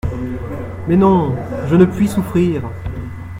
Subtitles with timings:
[0.87, 1.35] Mais non…
[1.67, 2.63] je ne puis souffrir…